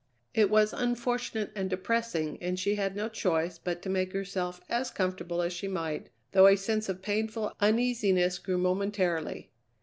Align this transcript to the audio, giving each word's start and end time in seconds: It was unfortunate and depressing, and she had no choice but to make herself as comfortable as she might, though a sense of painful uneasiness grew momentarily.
It 0.33 0.49
was 0.49 0.73
unfortunate 0.73 1.51
and 1.55 1.69
depressing, 1.69 2.39
and 2.41 2.57
she 2.57 2.73
had 2.73 2.95
no 2.95 3.07
choice 3.07 3.59
but 3.59 3.83
to 3.83 3.89
make 3.91 4.13
herself 4.13 4.59
as 4.67 4.89
comfortable 4.89 5.43
as 5.43 5.53
she 5.53 5.67
might, 5.67 6.09
though 6.31 6.47
a 6.47 6.55
sense 6.57 6.89
of 6.89 7.03
painful 7.03 7.53
uneasiness 7.59 8.39
grew 8.39 8.57
momentarily. 8.57 9.51